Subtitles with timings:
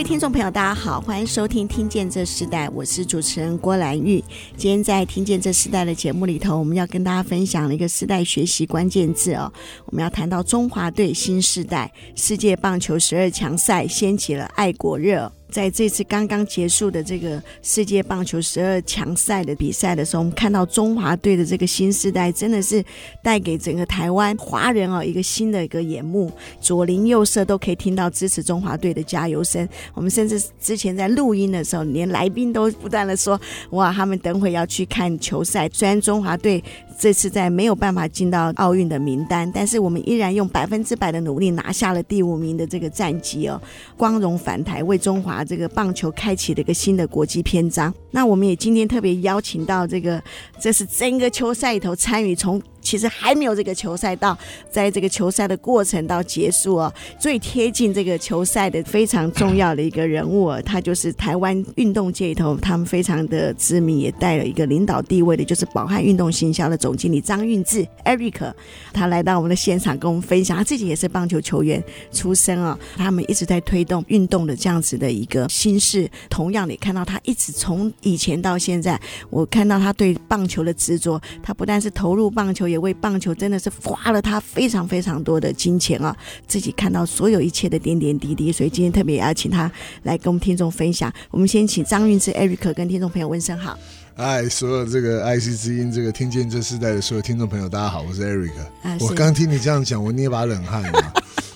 [0.00, 4.16] 位听众朋友，大家好，欢迎收听《听见这时代》，我是主持人郭兰玉。
[4.56, 9.52] 今天在《听见这时代》的节目里头，我们要跟大家分享了一个时代学习关键字哦。
[9.84, 15.30] 我们要谈到中华队新时代世界棒球十二强赛掀起了爱国热。
[15.50, 22.82] 在这次刚刚结束的这个世界棒球十二强赛的比赛的时候，我们看到中华队的这个新世代真的是
[23.22, 29.68] 带给整个台湾华人哦一个新的一个眼目，左邻右舍都可以听到支持中华队的加油声。
[29.92, 33.38] 我们甚至之前在录音的时候，连来宾都不断的说
[33.70, 36.62] ：“哇，他们等会要去看球赛。”虽然中华队
[37.00, 43.58] 这次在没有办法进到奥运的名单，但是我们依然用百分之百的努力拿下了第五名的这个战绩哦，
[43.96, 45.42] 光荣返台为中华。
[45.42, 47.92] 这个棒球开启了一个新的国际篇章。
[48.10, 50.22] 那我们也今天特别邀请到这个，
[50.60, 52.60] 这是整个球赛里头参与从。
[52.80, 54.36] 其实还没有这个球赛到，
[54.70, 68.52] 在这个球赛的过程到结束哦，最贴近这个球赛的非常重要的一个人物，他就是台湾运动界头他们非常的知名，也带了一个领导地位的，就是宝汉运动行销的总经理张运志 Eric，
[68.92, 76.10] 他来到我们的现场跟我们分享，他自己也是棒球球员出身啊，他们一直在推动运动的这样子的一个心事。
[76.30, 78.98] 同样，你看到他一直从以前到现在，
[79.28, 82.69] 我看到他对棒球的执着，他不但是投入棒球。
[82.70, 86.16] 也为棒球真的是花了他非常非常多的金钱啊！
[86.46, 89.70] 自己看到所有一切的点点滴滴，所以今天特别邀请他
[90.04, 91.12] 来跟我们听众分享。
[91.30, 93.76] 我们先请张运之 Eric 跟听众朋友问声好。
[94.16, 98.52] 哎，所有这个爱惜之音，这个听见这世代的所有听众朋友，大家好，我是 Eric。
[99.00, 100.82] 我刚听你这样讲，我捏把冷汗。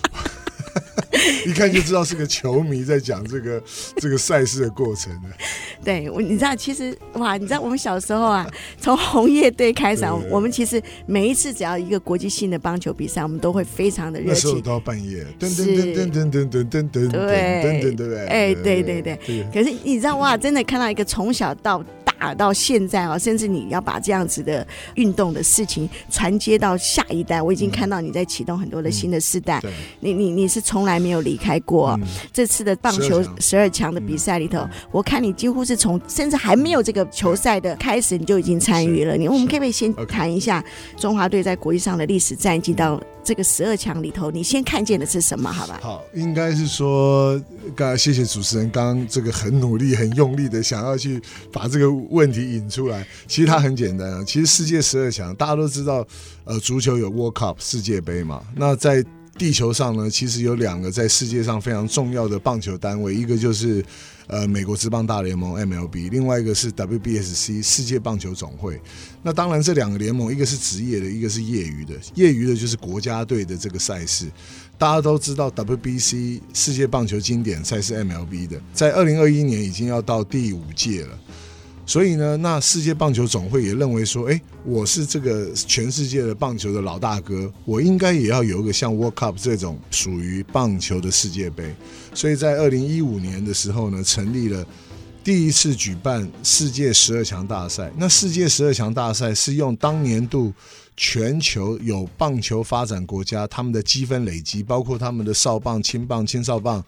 [1.45, 3.61] 一看就知道是个球迷在讲这个
[3.97, 5.11] 这个赛事的过程。
[5.83, 14.33] 对，我你知道，其实哇，你知道我们小时候啊， 从红叶队开始，我们其实每一次只要一个国际性的棒球比赛，我们都会非常的热情。
[14.33, 19.19] 那时候到半夜，噔噔噔噔噔噔噔噔噔，对对对，哎，对对对。
[19.53, 21.83] 可是你知道哇，真的看到一个从小到。
[22.19, 24.65] 打到现在啊，甚至你要把这样子的
[24.95, 29.59] 运动的事情传接到下一代，我已经看到你在启动很多的新的世代。
[29.63, 39.15] 嗯、你你你是从来没有离开过、嗯、这次的棒球十二强的比赛里头，嗯、我看你几乎是从甚至还没有这个球赛的开始，你就已经参与了。
[39.15, 40.63] 你我们可不可以先谈一下
[40.97, 42.99] 中华队在国际上的历史战绩到？
[43.25, 45.51] 这个十二强里头，你先看见的是什么？
[45.51, 45.79] 好吧？
[45.81, 47.41] 好，应该是说，
[47.75, 51.19] 刚谢谢主持人，刚刚这个很努力、很用力的想要去
[51.51, 53.05] 把这个问题引出来。
[53.27, 56.05] 其实它很简单啊，其实世界十二强大家都知道，
[56.43, 58.43] 呃，足球有 World Cup 世界杯嘛。
[58.55, 59.03] 那在
[59.35, 63.83] 地球上呢，其实有两个在世界上非常重要的棒球单位，一个就是。
[64.27, 68.81] 呃，美国职棒大联盟 MLB，另外一个是 WBSC 世界棒球总会。
[69.21, 71.93] 那当然，这两个联盟，一个是职业的，一个是业余的。
[72.15, 74.25] 业余的就是国家队的这个赛事。
[74.77, 81.19] 大家都知道，WBC 世界棒球经典赛是 MLB 的，在二零二一年已经要到第五届了。
[81.85, 91.75] 所以呢，那世界棒球总会也认为说，哎，我是这个全世界的棒球的老大哥，我应该也要有一个像 World Cup 这种属于棒球的世界杯。
[92.13, 94.65] 所以在二零一五年的时候呢，成立了
[95.25, 97.91] 第一次举办世界十二强大赛。
[97.97, 100.53] 那世界十二强大赛是用当年度。
[100.97, 106.81] 全球有棒球发展国家，他们的积分累积，包括他们的少棒、青棒、青少棒、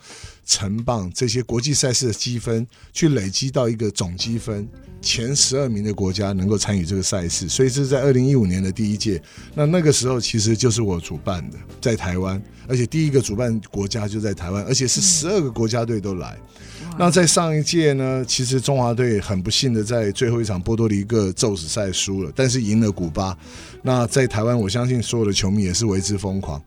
[0.45, 4.65] 成棒这些国际赛事的积分，去累积到一个总积分，
[5.01, 7.49] 前十二名的国家能够参与这个赛事。
[7.49, 9.21] 所以这是在二零一五年的第一届，
[9.53, 16.37] 那那个时候其实就是我主办的，在台湾，而且第一个主办国家就在台湾，而且是十二个国家队都来。
[16.99, 23.37] 那在上一届呢，其实中华队很不幸的在最后一场波多黎各宙斯赛输了，但是赢了古巴。
[23.83, 26.59] 那在台湾，我相信所有的球迷也是为之疯狂。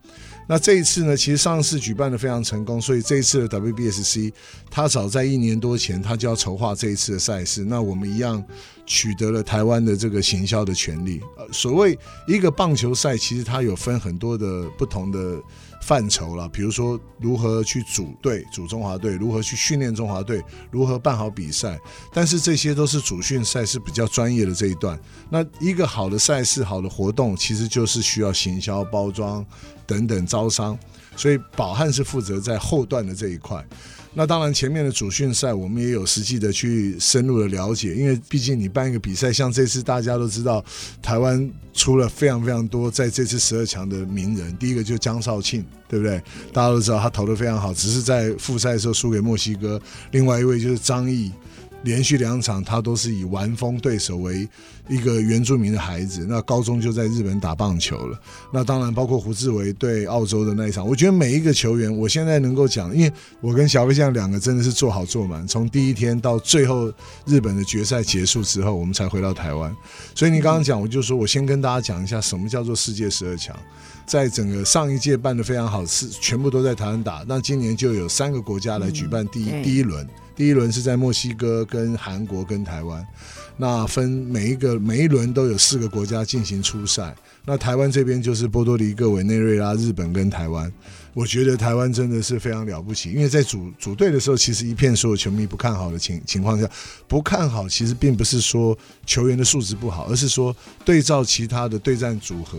[0.47, 4.31] 那这一次呢，其实上次举办的非常成功，所以这一次的 WBSC，
[4.69, 7.65] 他早在一年多前他就要筹划这一次的赛事。
[7.65, 8.41] 那我们一样
[8.85, 11.19] 取得了台湾的这个行销的权利。
[11.37, 15.37] 呃，所谓一个棒球赛，其实它有分很多的不同的。
[15.81, 21.79] 范畴了，比如说如何去组队、组中华队，如何去训练中华队，如何办好比赛。
[22.13, 24.99] 但是这些都是主训赛事比较专业的这一段。
[25.29, 29.45] 那一个好的赛事、好的活动，其实就是需要行销包装。
[29.87, 30.77] 等等招商，
[31.17, 33.61] 所以宝汉是负责在后段的这一块。
[34.13, 40.63] 那当然，前面的主训赛我们也有实际的去深入的了解，因为毕竟你办一个比赛，像这次大家都知道，
[41.01, 44.55] 台湾出了非常非常多在这次十二强的名人。
[44.57, 46.21] 第一个就江少庆，对不对？
[46.51, 49.81] 大家都知道他投的非常好，只是在复赛的时候输给墨西哥。
[50.11, 51.31] 另外一位就是张毅。
[51.83, 54.47] 连续两场，他都是以完封对手为
[54.91, 56.25] 一个原住民的孩子。
[56.29, 58.19] 那高中就在日本打棒球了。
[58.51, 60.85] 那当然包括胡志伟对澳洲的那一场。
[60.85, 66.91] 我觉得每一个球员，我现在能够讲，因为我跟小飞象两个真的是做好做满，从第一天到最后
[67.25, 69.73] 日本的决赛结束之后，我们才回到台湾。
[70.13, 73.55] 所以你刚刚讲，我就说我先跟大家讲一下什么叫做世界十二强。
[74.05, 77.23] 在整个上一届办的非常好，是全部都在台湾打。
[77.25, 80.05] 那今年就有三个国家来举办第一、嗯、第一轮。
[80.35, 83.05] 第一轮是在墨西哥、跟韩国、跟台湾，
[83.61, 87.15] 那分每一个每一轮都有四个国家进行初赛。
[87.45, 90.71] 那台湾这边就是波多黎各、委内瑞拉、日本跟台湾。
[91.13, 96.67] 我觉得台湾真的是非常了不起，因为在组组队的时候，其实一片所有球迷不看好的情情况下，
[97.07, 98.75] 不看好其实并不是说
[99.05, 102.57] 球员的素质不好，而是说对照其他的对战组合。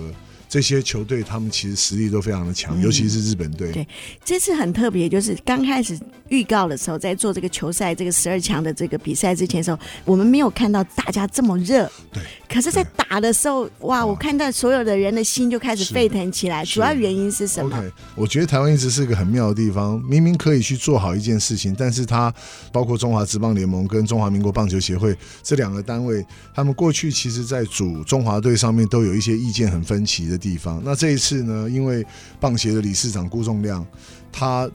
[0.52, 3.72] 这些球队他们其实实力都非常的强，尤其是日本队。
[3.72, 3.88] 对，
[4.22, 11.90] 这次很特别，就是刚开始预告的时候，在做这个球赛这个十二强的这个比赛之前的时候，我们没有看到大家这么热。
[12.12, 12.22] 对。
[12.50, 16.62] 可是，在打的时候，哇，我看到所有的人的心就开始沸腾起来。
[16.66, 17.82] 主要原因是什么
[18.14, 22.30] 我觉得台湾一直是个很妙的地方，明明可以去做好一件事情，但是它
[22.70, 26.22] 包括中华职棒联盟跟中华民国棒球协会这两个单位，
[26.54, 30.82] 他们过去其实在组中华队上面都有一些意见很分歧的地方。
[30.84, 32.04] 那这一次呢，因为
[32.40, 33.84] 棒协的理事长辜仲谅，
[34.32, 34.68] 他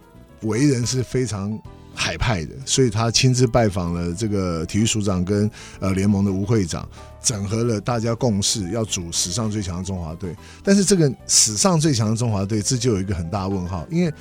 [0.43, 1.59] 为人是非常
[1.93, 5.49] 海派的，所以他亲自拜访了这个体育署长跟
[5.79, 6.87] 呃联盟的吴会长，
[7.21, 10.35] 整合了大家共识，要组史上最强的中华队。
[10.63, 14.13] 但是这个史上最强的中华队，这就有一个很大问号，因为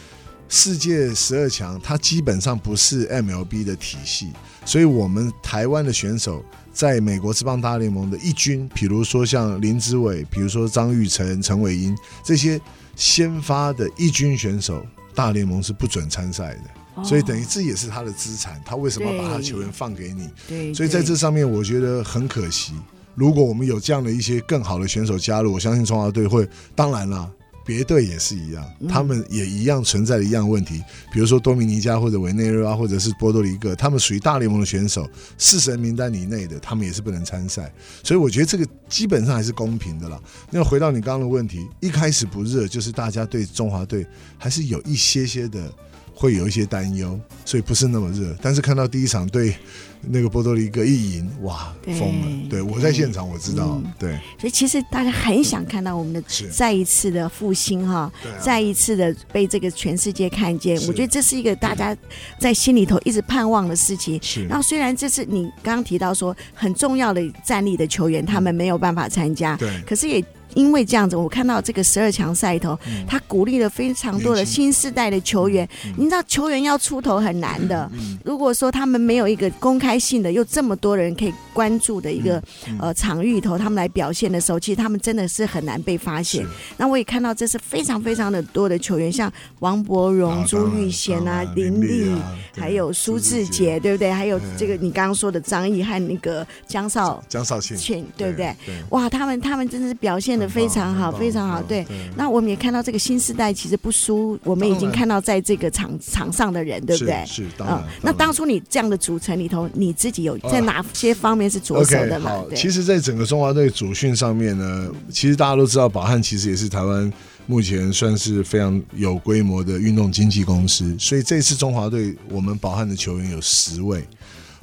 [0.49, 4.33] 世界十二强它基本上不是 MLB 的体系，
[4.65, 6.43] 所以我们台湾的选手
[6.77, 12.61] 在美国职棒大联盟的一军，比如说像林志伟，比如说张玉成、陈伟英这些
[12.95, 17.03] 先发的一军选手，大联盟是不准参赛的。
[17.03, 20.29] 所以等于这也是他的资产，他为什么要把他的球员放给你？
[20.47, 22.75] 对，所以在这上面我觉得很可惜。
[23.15, 26.47] 如果我们有这样的一些更好的选手加入，我相信中华队会。
[26.75, 27.31] 当然了，
[27.67, 30.81] 别队也是一样，他们也一样存在的一样问题。
[31.13, 37.71] 比如说多米尼加或者委内瑞拉或者是波多黎各，他们属于大联盟的选手，四神名单以内的，他们也是不能参赛。
[38.05, 40.19] 所以我觉得这个基本上还是公平的啦。
[40.51, 44.07] 那回到你刚刚的问题，一开始不热，就是大家对中华队
[44.39, 45.71] 还是有一些些的。
[46.19, 48.35] 会有一些担忧，所以不是那么热。
[48.41, 49.55] 但是看到第一场对
[50.01, 52.49] 那个波多黎各一赢，哇，疯了！
[52.49, 53.83] 对，我在现场，我知道。
[53.99, 58.11] 对，所以其实大家很想看到我们的再一次的复兴哈，
[58.41, 60.75] 再一次的被这个全世界看见。
[60.87, 61.95] 我觉得这是一个大家
[62.39, 64.19] 在心里头一直盼望的事情。
[64.23, 64.47] 是。
[64.47, 70.25] 然后虽然这次你刚刚提到说很重要的战力的球员他们没有办法参加，对，可是也。
[70.57, 72.77] 因为这样子，我看到这个十二强赛头，
[73.07, 75.69] 他鼓励了非常多的新世代的球员。
[75.97, 77.89] 你知道，球员要出头很难的。
[78.25, 82.43] 如果说他们没有一个公开性的，又这么多人可以关注的一个
[82.81, 86.45] 呃场域头，他们来表现的时候，其实他们真的是很难被发现。
[86.79, 92.17] 那我也看到，这是非常非常的多的球员，像王柏荣、朱玉贤啊、林立，
[92.57, 94.11] 还有苏志杰，对不对？
[94.11, 98.57] 还有这个你刚刚说的张毅和那个江少江少庆，对不对？
[98.89, 100.46] 哇，他们他们真的是表现的。
[100.49, 101.63] 非常好，非常好。
[101.63, 101.87] 对，
[102.17, 107.25] 那我们也看到这个新时代其实不输，我们已经看到在这个场场上的人，对不对？
[107.27, 107.85] 是，当然。
[108.03, 112.31] 那当初你这样的组成里头，你自己有在哪些方面是着手的吗？
[112.31, 117.13] 好，其实，在整个中华队主训上面呢，其实大家都知道，宝汉其实也是台湾
[117.47, 124.05] 目前算是非常有规模的运动经纪公司，所以这次中华队我们宝汉的球员有十位。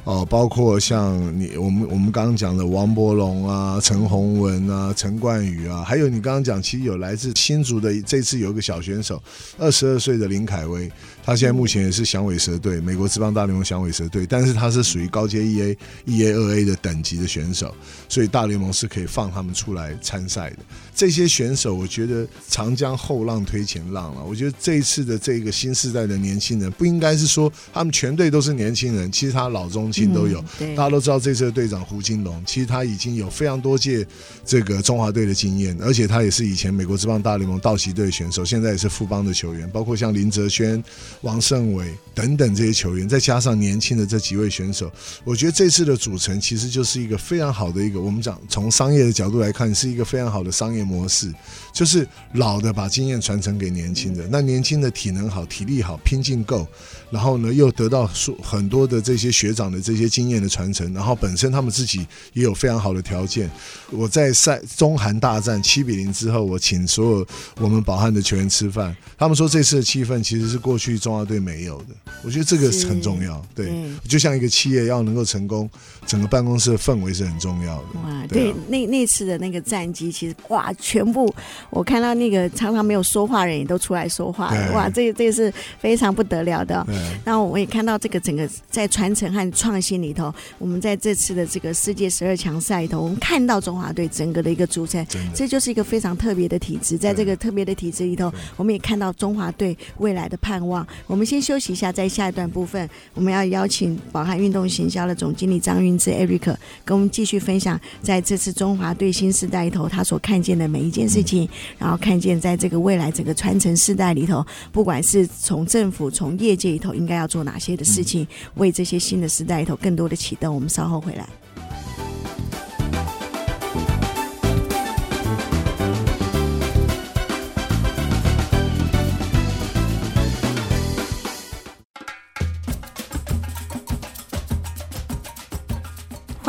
[0.06, 9.22] 哦，包括像你我们我们刚刚讲的王柏融啊、陈鸿文啊、陈冠宇啊，还有你刚刚讲，其实有来自新竹的，这次有一个小选手，
[9.58, 10.92] 二十二岁的林凯威，
[11.24, 17.74] 他现在目前也是响尾蛇队，美国职棒大联盟响尾蛇队，但是他是属于高阶 E A、E A 二 A 的等级的选手，
[18.10, 20.58] 所以大联盟是可以放他们出来参赛的。
[20.94, 24.24] 这些选手，我觉得长江后浪推前浪了。
[24.24, 29.94] 我觉得这一次的这个新世代的年轻人，不应该是说他们全队都是年轻人，其实他老中。
[29.94, 30.44] 青都有。
[30.60, 34.04] 嗯、大家都知道这次的队长胡金龙，其实他已经有非常多届
[34.44, 40.84] 这个中华队的经验，而且他也是以前美国职棒大联盟道奇队选手，现在也是富邦的球员，包括像林哲瑄、
[41.24, 44.92] 王胜伟等等这些球员，再加上年轻的这几位选手，
[45.24, 51.34] 我觉得这次的组成其实就是一个非常好的一个，我们讲从商业的角度来看，是一个非常好的商业模式，
[51.74, 56.68] 就是老的把经验传承给年轻的，那年轻的体能好、体力好、拼劲够，
[57.10, 58.08] 然后呢又得到
[58.42, 63.50] 很多的这些学长的这些经验的传承，然后本身他们自己也有非常好的条件。
[63.90, 67.28] 我在赛中韩大战七比零之后，我请所有
[67.60, 73.44] 我们宝汉的球员吃饭，他们说这次的气氛其实是过去中华队没有的，我觉得这个是很重要。
[73.56, 73.72] 对，
[74.08, 75.68] 就像一个企业要能够成功，
[76.06, 77.84] 整个办公室的氛围是很重要的。
[78.04, 81.34] 哇，对，啊、那那次的那个战绩，其实哇，全部
[81.74, 86.86] 我看到那个常常没有说话的人也都出来说话了，哇，这个这个是非常不得了的。
[87.26, 96.98] 那我也看到这个整个在传承和创新里头，我们在这次的这个世界十二强赛里头，我们看到中华队整个的一个组成，这就是一个非常特别的体制。
[96.98, 100.86] 在这个特别的体制里头，我们也看到中华队未来的盼望。
[101.08, 120.54] 我们先休息一下，在下一段部分，我们要邀请宝汉运动行销的总经理张韵芝 Eric 跟我们继续分享，在这次中华队新时代里头，他所看见的每一件事情，然后看见在这个未来整个传承时代里头，不管是从政府、从业界里头，应该要做哪些的事情，为这些新的时代里头更多的启动。
[120.54, 121.28] 我们稍后回来。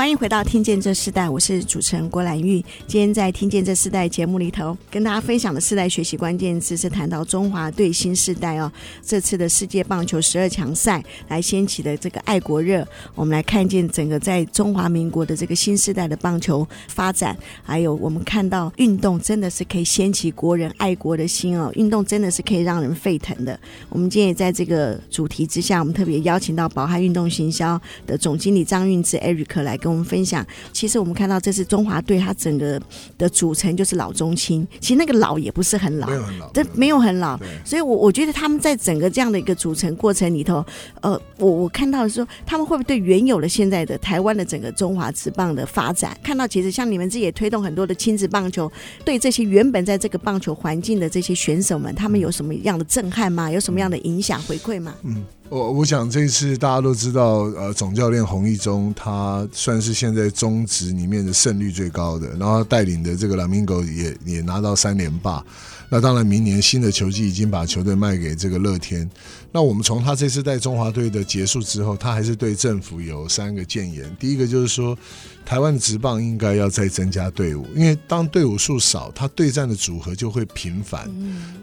[0.04, 2.62] 欢迎回到《听见这世代》，我是主持人郭兰玉。
[2.86, 8.70] 今天在《听见这世代》节目里头，跟大家分享的世代学习关键词是谈到中华队新世代哦。
[9.02, 21.72] 这次的世界棒球十二强赛来掀起的这个爱国热，我们来看见整个在中华民国的这个新世代的棒球发展，还有我们看到运动真的是可以掀起国人爱国的心哦。
[21.76, 23.58] 运动真的是可以让人沸腾的。
[23.88, 32.80] 我们今天也在这个主题之下，我们特别邀请到宝汉运动行销的总经理张运志 Eric 来跟我们分享，其实我们看到这次中华队，它整个
[33.16, 34.66] 的组成就是老中青。
[34.80, 37.38] 其实那个老也不是很老，没有很老，这没有很老。
[37.64, 40.64] 所以我我觉得他们在整个这样的一个组成过程里头，
[41.00, 48.70] 呃，我我看到的时候，他们会不会对原有的现在的台湾的整个中华职棒的发展，看到其实像你们自己也推动很多的亲子棒球，
[49.04, 53.50] 对这些原本在这个棒球环境的这些选手们，他们有什么样的震撼吗？
[53.50, 54.94] 有什么样的影响回馈吗？
[55.04, 55.24] 嗯。
[55.50, 65.44] 我我想这一次大家都知道，呃，总教练洪一中他算是现在中职里面的胜率最高的，然后带领的这个莱明狗也也拿到三连霸。
[65.90, 69.08] 那当然，明年新的球季已经把球队卖给这个乐天。
[69.52, 74.10] 那我们从他这次带中华队的结束之后，他还是对政府有三个建言。
[74.18, 74.96] 第一个就是说，
[75.44, 81.08] 台湾的职棒应该要再增加队伍，因为当队伍数少，他对战的组合就会频繁。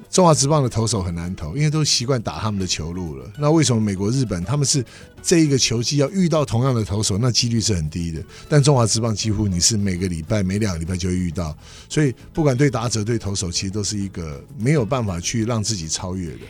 [0.10, 3.32] 中华职棒的投手很难投，因为都习惯打他们的球路了。
[3.40, 4.84] 那为什么美国、日本他们是
[5.24, 8.22] 这一个球季要遇到同样的投手，那几率是很低的？
[8.50, 11.58] 但中华职棒几乎你是每个礼拜、每两个礼拜就会遇到，
[11.88, 16.42] 所以不管对打者、对投手，其实都是一个没有办法去让自己超越的。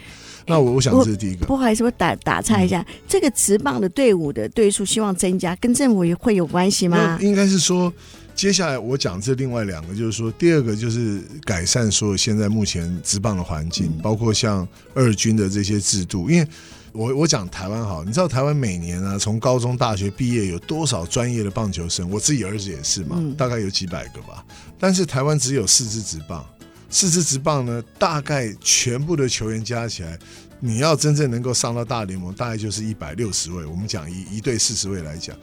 [0.48, 1.46] 那我我想这是第一个。
[1.46, 7.18] 不好意思，我打打岔一下，嗯、这个职棒的队伍的队数希望增加，跟政府也会有关系吗？
[7.22, 7.92] 应该是说。
[8.34, 16.30] 接下来我讲这另外两个，就是说，第二个就是改善所有现在目前职棒的环境，包括像二军的这些制度。
[16.30, 16.48] 因为
[16.94, 22.10] 我我讲台湾好，你知道台湾每年啊，从高中、大学毕业有多少专业的棒球生？
[22.10, 24.44] 我自己儿子也是嘛，大概有几百个吧。
[24.80, 26.44] 但是台湾只有四支职棒，
[26.92, 30.20] 四支直棒呢，大概全部的球员加起来，
[30.60, 33.66] 你要真正能够上到大联盟，大概就是一百六十位。
[33.66, 35.36] 我们讲一一队四十位来讲。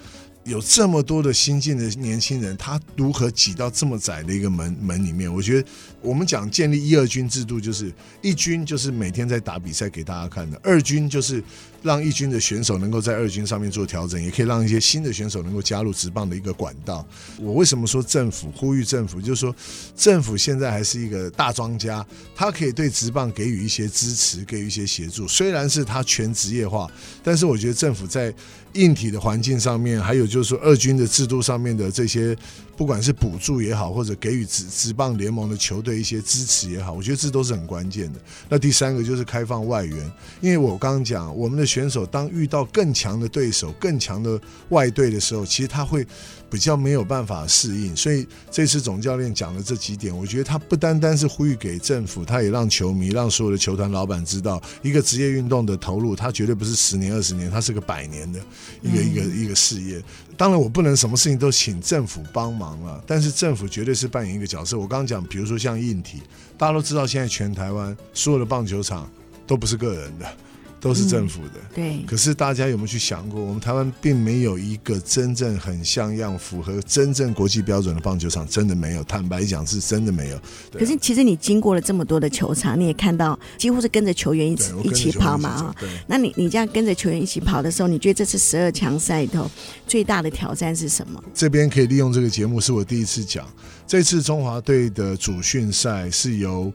[0.45, 5.33] 有这么多的新进的年轻人，他如何挤到这么窄的一个门门里面？
[5.33, 5.69] 我觉得
[6.01, 11.43] 我们讲建立一二军制度，就是一军就是每天在打比赛给大家看的，二军就是。
[11.83, 17.07] 让一军的选手能够在二军上面做调整，也可以让一些新的选手能够加入职棒的一个管道。
[17.39, 19.21] 我为什么说政府呼吁政府？
[19.21, 19.55] 就是说，
[19.97, 22.05] 政府现在还是一个大庄家，
[22.35, 25.29] 他可以对职棒给予一些支持，给予一些协助。
[25.29, 26.91] 虽然是他全职业化，
[27.23, 28.35] 但是我觉得政府在
[28.75, 32.37] 硬体的环境上面，还有就是说二军的制度上面的这些。
[32.77, 38.21] 不管是补助也好，或者给予职职棒联盟的球队一些支持也好，我觉得这都是很关键的。
[38.49, 46.05] 那第三个就是开放外援，因为我刚刚讲，我们的选手当遇到更强的对手、更强的外队的时候，其实他会
[46.51, 47.95] 比较没有办法适应。
[47.95, 58.41] 所以这次总教练讲的这几点，我觉得他不单单是呼吁给政府，他也让球迷、让所有的球团老板知道，一个职业运动的投入，他绝对不是十年、二十年，他是个百年的
[58.81, 60.03] 一个一个一个事业。
[60.37, 64.79] 当然，我不能什么事情都请政府帮忙了，但是政府绝对是扮演一个角色。
[64.79, 66.23] 我刚刚讲，比如说像硬体，
[66.57, 69.11] 大家都知道，现在全台湾所有的棒球场
[69.47, 70.27] 都不是个人的。
[70.81, 72.05] 都是政府的，嗯，对。
[72.07, 79.03] 可是大家有没有去想过，我们台湾并没有一个真正很像样、符合真正国际标准的棒球场，真的没有。
[79.05, 80.41] 坦白讲，是真的没有。
[80.73, 85.75] 可是其实你经过了这么多的球场，你也看到几乎是跟着球员一起一起跑嘛啊。
[86.07, 89.51] 那你你这样跟着球员一起跑的时候，你觉得这次十二强赛里头
[89.87, 91.23] 最大的挑战是什么？
[91.35, 93.47] 这边可以利用这个节目，是我第一次讲。
[93.87, 96.73] 这次中华队的主训赛是由。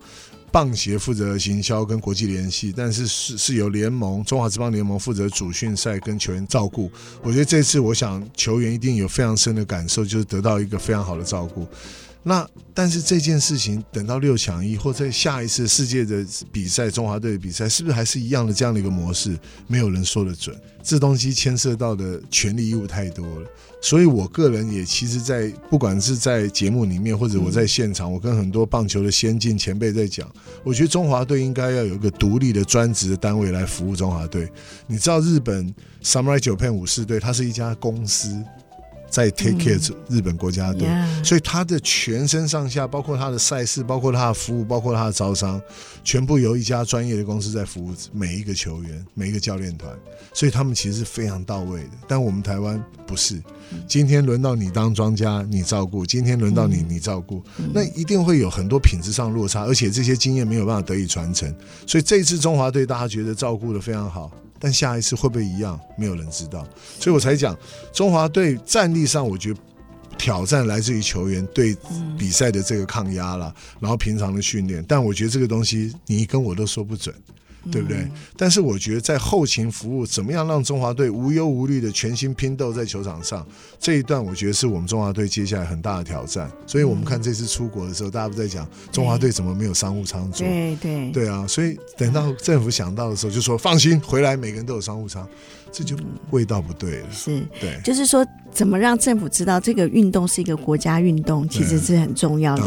[0.53, 6.91] 棒协负责行销跟国际联系，但是是是由联盟中华职棒联盟负责主训赛跟球员照顾。
[7.23, 11.67] 我觉得这次我想球员一定有非常深的感受，就是得到一个非常好的照顾。
[12.25, 19.37] 那但是这件事情等到六强一或在下一次世界的比赛，中华队的比赛是不是还是一样的这样的一个模式？
[19.67, 20.55] 没有人说得准。
[20.81, 23.47] 这东西牵涉到的权利义务太多了。
[23.81, 30.29] 所以，我个人也其实，在不管是在节目里面，或者我在现场，我跟很多棒球的先进前辈在讲，
[30.63, 34.49] 我觉得中华队应该要有一个独立的专职的单位来服务中华队。
[34.87, 38.41] 你知道，日本 Samurai Japan 武士队，它是一家公司。
[39.13, 45.61] 在 take care 日本国家队，嗯所以他的全身上下，包括他的赛事，包括他的服务，包括他的招商，
[46.03, 49.93] 全部由一家专业的公司在服务每一个球员、每一个教练团，
[50.33, 51.89] 所以他们其实是非常到位的。
[52.07, 53.39] 但我们台湾不是，
[53.87, 61.53] 今天轮到你当庄家，你照顾；今天轮到你，你照顾，那一定会有很多品质上落差，而且这些经验没有办法得以传承。
[61.85, 64.31] 所以这一次中华队，大家觉得照顾的非常好。
[64.63, 65.77] 但下一次会不会一样？
[65.97, 66.65] 没有人知道，
[66.97, 67.53] 所以我才讲
[67.91, 69.59] 中华队战力上，我觉得
[70.17, 71.75] 挑战来自于球员对
[72.17, 74.81] 比赛的这个抗压了，然后平常的训练。
[74.87, 77.13] 但我觉得这个东西你跟我都说不准。
[77.71, 77.97] 对不对？
[77.97, 83.45] 嗯、但是我觉得在后勤服务，怎么样让中华队无忧无虑的全心拼斗在球场上，
[83.79, 86.51] 这一段我觉得是我们中华队接下来很大的挑战。
[86.67, 90.45] 所以我们看这次出国的时候，大家不在讲中华队怎么没有商务舱坐？
[90.45, 91.45] 对对对啊！
[91.47, 95.27] 所以等到政府想到的时候，就说放心，回来每个人都有商务舱，
[95.71, 95.95] 这就
[96.31, 97.11] 味道不对了。
[97.11, 98.25] 是，对，就是说。
[98.53, 102.63] 怎么让政府知道这个运动是一个国家运动，其实是很重要的。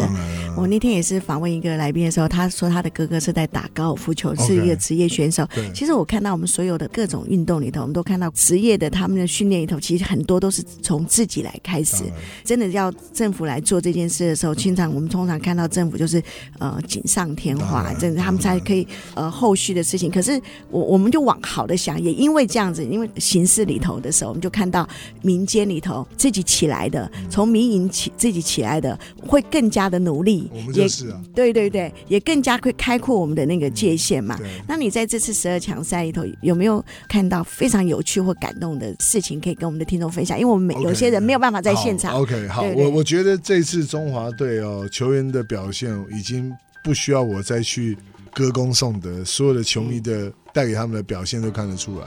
[0.57, 5.47] 我那天也是访问一个来宾的时候，他说他的哥哥是在打高尔夫球，是一个职业选手。
[5.75, 12.05] 其实我看到我们所有的各种运动里头，我们都看到职业的他们的训练里头，其实很多都是从自己来开始。
[12.45, 16.23] 真的要政府来做这件事的时候，经常我们通常看到政府就是
[16.59, 20.11] 呃锦上添花，真的他们才可以呃后续的事情。
[20.11, 20.39] 可是
[20.71, 24.87] 我我们就往好的想，也因为这样子，因为形势里头的时候，我们就看到
[25.23, 25.81] 民间里。
[25.87, 34.37] 头自己起来的，从民营起自己起来的，会更加的努力，我们就是啊，对对对，也更加会开阔我们的那个界限嘛。
[34.43, 40.39] 嗯、那你在这次十二强赛里头有没有看到非常有趣或感动的事情，可以跟我们的听众分享？
[40.39, 42.15] 因为我们有些人没有办法在现场。
[42.15, 46.53] OK，好，我我觉得这次中华队哦，球员的表现已经
[46.85, 47.97] 不需要我再去
[48.35, 52.07] 歌功颂德，所有的球迷的带给他们的表现都看得出来。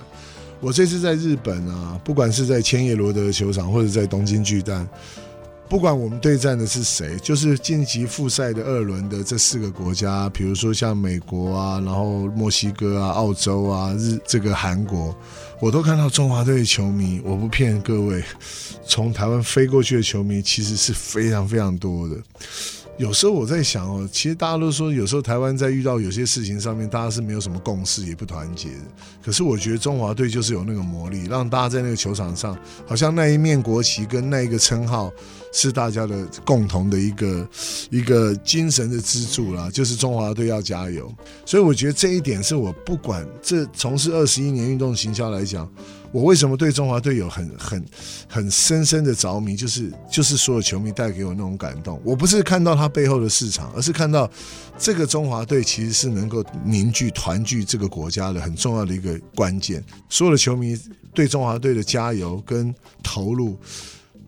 [0.60, 4.88] 我这次在日本啊，不管是在千叶罗德球场，或者在东京巨蛋，
[5.70, 15.16] 不管我们对战的是谁，就是晋级复赛的二轮的这四个国家，比如说像美国啊，然后墨西哥啊、澳洲啊、日这个韩国，
[15.60, 17.22] 我都看到中华队的球迷。
[17.24, 18.24] 我不骗各位，
[18.84, 22.16] 从台湾飞过去的球迷其实是非常非常多的。
[22.98, 28.82] 有时候我在想哦，其实大家都说，有时候台湾在遇到有些事情上面，大家是没有什么共识，也不团结的。
[29.24, 35.10] 可是我觉得中华队就是有那个魔力，让大家在那个球场上，好像那一面国旗跟那一个称号
[35.52, 37.50] 是大家的共同的一个
[37.90, 41.14] 一个精神的支柱啦，就是中华队要加油。
[41.46, 45.70] 所以我觉得这一点是我不管这从事二十一年运动行销来讲。
[46.12, 47.86] 我为什么对中华队有很很
[48.28, 49.56] 很深深的着迷？
[49.56, 52.02] 就是就是所有球迷带给我那种感动。
[52.04, 54.28] 我不是看到他背后的市场，而是看到
[54.76, 59.84] 这个中华队其实是能够凝聚团聚这个国家的很重要的一个关键。
[60.10, 60.76] 所有的球迷
[61.14, 63.56] 对中华队的加油跟投入，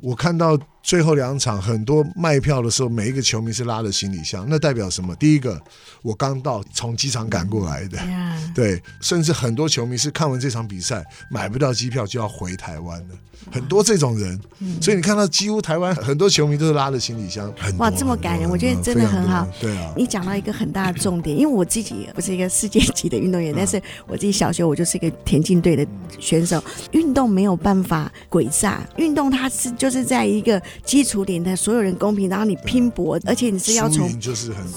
[0.01, 5.15] 我看到最后两场很多卖票的时候，每一个球迷是拉着行李箱，那代表什么？
[5.15, 5.61] 第一个，
[6.01, 7.99] 我刚到从机场赶过来的，
[8.55, 13.15] 对，甚至很多球迷是看完这场比赛买不到机票就要回台湾的，
[13.51, 14.39] 很多这种人，
[14.81, 19.47] 所以你看到几乎台湾很多球迷都是拉着行李箱，哇，这么感人，我觉得真的很好。
[19.59, 25.85] 对啊，你讲到一个很大的重点， 因为我自己不是一个世界级的运动员，但是我自己小学我就是一个田径队的
[26.19, 30.59] 选手，运动没有办法诡诈，运动它是就是在一个。
[30.83, 34.09] 基础点的所有人公平，然后你拼搏，而且你是要从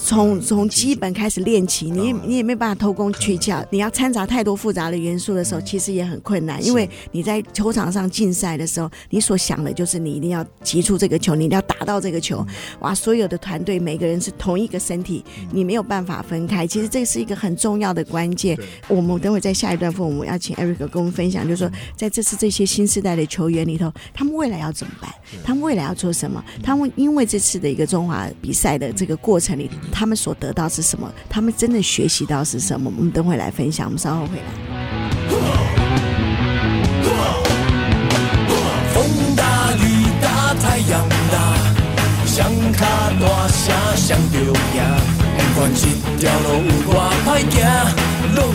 [0.04, 12.44] 从从基本开始练起，你你也没办法偷工取巧，你要掺杂太多复杂的元素的时候，其实也很困难，因为你在球场上竞赛的时候，你所想的就是你一定要击出这个球，你一定要打到这个球，
[12.80, 12.94] 哇！
[12.94, 16.66] 所有的团队每个人是同一个身体，你没有办法分开。
[16.66, 18.58] 其实这是一个很重要的关键。
[18.88, 25.12] 我们等会在下一段分，我们要请 Eric 跟我们分享，就是说在这次这些新时代的球员里头，他们未来要怎么办？
[25.44, 25.94] 他们未来要。
[25.94, 26.44] 做什么？
[26.60, 31.08] 他们因为这次的一个中华比赛的这个过程里，他们所得到是什么？
[31.30, 32.92] 他们真的学习到是什么？
[32.98, 33.86] 我们等会来分享。
[33.86, 34.42] 我们稍后回来。
[38.92, 39.04] 风
[39.36, 41.56] 大雨大太阳大，
[42.26, 42.84] 想卡
[43.20, 44.52] 大声想着赢，
[45.38, 45.86] 不管这
[46.18, 46.92] 条路有多
[47.24, 47.62] 歹行，
[48.34, 48.53] 拢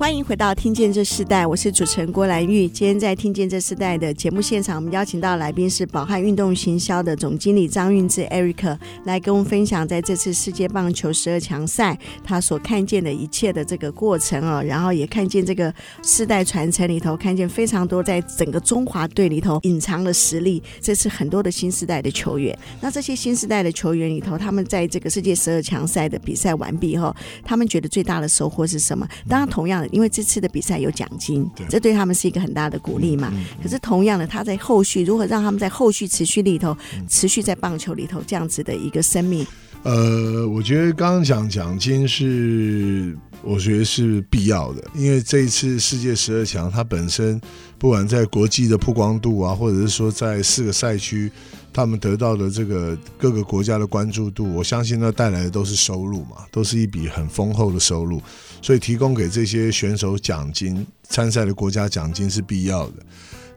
[0.00, 2.66] 欢迎回到《听见这世代》，我是主持人郭兰玉。
[2.66, 20.62] 今天在《听见这世代》的节目现场，我们邀请到来宾是宝汉运动行销的总经理张运志 Eric，来跟我们分享在这次世界棒球十二强赛他所看见的一切的这个过程哦，然后也看见这个世代传承里头，看见非常多在整个中华队里头隐藏的实力。
[20.80, 22.58] 这是很多的新时代的球员。
[22.80, 29.06] 那这些新时代的球员里头，他们在这个世界十二强赛的比赛完毕后，他们觉得最大的收获是什么？
[29.28, 29.89] 当然，同样的。
[29.90, 33.32] 因为这次的比赛有奖金，这对他们是一个很大的鼓励嘛。
[33.62, 36.76] 可是同样的，他在后续如何让他们在后续持续里头，
[37.08, 39.46] 持续在棒球里头这样子的一个生命？
[39.82, 47.40] 呃，我觉得刚刚讲奖金是，我觉得是必要的，因为这一次世界十二强，它本身
[47.78, 51.30] 不管在国际的曝光度啊，或者是说在四个赛区。
[51.72, 58.20] 他们得到的这个各个国家的关注度，我相信那带来的都是收入嘛，都是一笔很丰厚的收入，
[58.62, 62.94] 所以提供给这些选手奖金，参赛的国家奖金是必要的。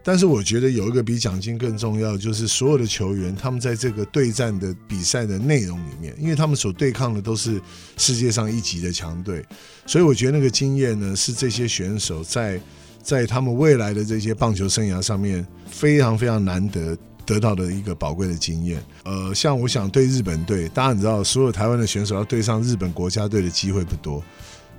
[0.02, 7.60] 但是我觉得有一个比奖金更重要，就是所有的球员他们在这个对战的比赛的内容里面，因为他们所对抗的都是
[7.96, 9.44] 世界上一级的强队，
[9.86, 12.60] 所以我觉得那个经验呢，是这些选手在
[13.02, 16.96] 在他们未来的这些棒球生涯上面非常非常难得。
[17.26, 24.22] 得到的一个宝贵的经验，呃，像我想对日本队，大家你知道，所有台湾的选手要对上日本国家队的机会不多，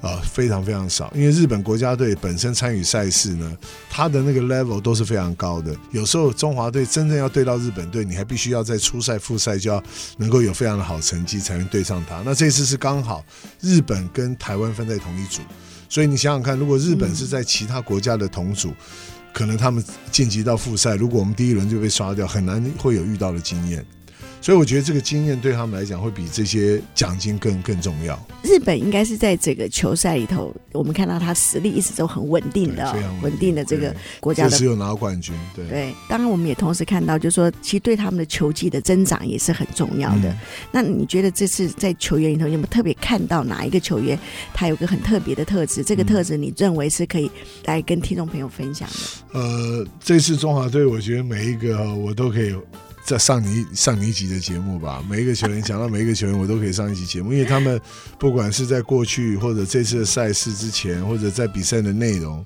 [0.06, 3.58] 啊、呃，非常非常少，因为日本国家队本身参与赛事呢，
[3.90, 9.82] 他的那个 level 都是非常高的，有时候中华队真正要对到日本队，你还必须要在初赛、复赛就要
[10.18, 12.22] 能够有非常的好成绩才能对上他。
[12.24, 13.26] 那这次是刚好
[13.62, 15.42] 日本跟台湾分在同一组，
[15.90, 18.70] 所以你想想看，如果日本是在其他国家的同组。
[18.70, 18.76] 嗯
[19.36, 23.86] 可能他们晋级到复赛，如果我们第一轮就被刷掉，很难会有遇到的经验。
[24.46, 28.16] 所以我觉得这个经验对他们来讲会比这些奖金更更重要。
[28.44, 35.34] 日本应该是在这个球赛里头，我们看到他实力一直都很稳定的，稳定的这个国家的，只有拿到冠军。
[35.56, 40.30] 对对，当然我们也同时看到，就是说其实对他们的球技的增长也是很重要的。
[40.30, 40.38] 嗯、
[40.72, 44.16] 那你觉得这次在球员里头有没有特别看到哪一个球员
[44.54, 45.84] 他有个很特别的特质？
[45.84, 47.32] 这个特质你认为是可以
[47.64, 49.40] 来跟听众朋友分享的？
[49.40, 52.56] 呃，这次中华队，我觉得每一个我都可以。
[53.06, 57.80] 再上你上你一集的节目吧，每一个球员讲到每一个球员，我都可以上一集节目，因为他们
[58.18, 62.44] 不管是在过去或者这次的赛事之前，或者在比赛的内容，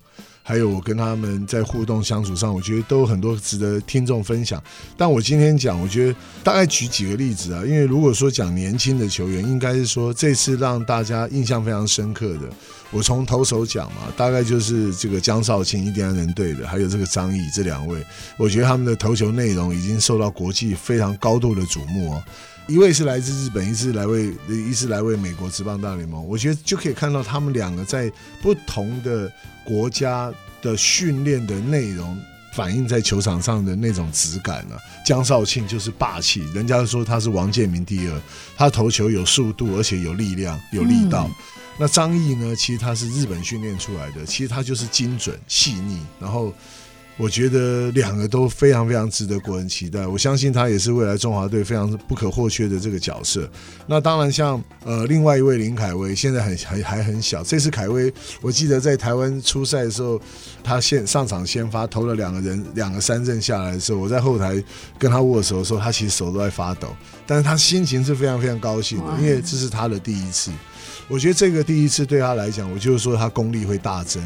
[0.50, 4.60] 还有我跟他们在互动相处上，我觉得都有很多值得听众分享。
[4.98, 12.50] 但我今天讲，我觉得大概举几个例子啊，因为如果说讲年轻的球员，应该是说这次让大家印象非常深刻的。
[12.90, 18.04] 我从投手讲嘛，大概就是这个江少庆、印第安人队的，还有这个张毅这两位，
[18.36, 22.24] 我觉得他们的投球内容已经受到国际非常高度的瞩目哦。
[22.70, 28.12] 一位是来自日本，一是来为一是来为美国职棒大联盟，我觉得就可以看到他们两个在
[28.44, 29.32] 不同的
[29.64, 32.16] 国家的训练的内容
[32.54, 34.82] 反映在球场上的那种质感呢、啊。
[35.04, 38.22] 江少庆就是霸气，人家说他是王建民第二，
[38.56, 41.26] 他投球有速度，而且有力量、有力道。
[41.28, 41.36] 嗯
[41.82, 42.54] 那张毅呢？
[42.58, 46.54] 其实他是日本训练出来的，其实他就是精准细腻，然后
[47.20, 50.08] 我觉得两个都非常非常值得国人期待。
[50.08, 53.48] 我相信他也是未来中华队非常不可或缺的这个角色。
[53.88, 57.44] 那当然像，像呃另外一位林凯威，现在很还还很小。
[57.44, 60.20] 这次凯威，我记得在台湾初赛的时候，
[60.64, 64.64] 他先上场先发投了两个人两个三阵下来的时候，我在后台
[64.98, 66.88] 跟他握手的时候，他其实手都在发抖，
[67.28, 70.52] 但是他心情是非常非常高兴的，因为这是他的第一次。
[71.08, 74.22] 我觉得这个第一次对他来讲，我就是说他功力会大增。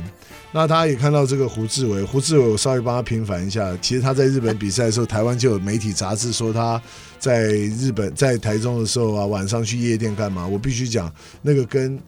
[0.55, 3.75] 那他也看到这个胡志伟，胡志伟我稍微帮他平反一下。
[3.81, 6.79] 其实他在日本比赛的时候，台湾就有媒体杂志说他
[7.17, 10.45] 在日本在台中的时候啊，晚上去夜店干嘛？
[10.45, 11.99] 我必须讲，那个跟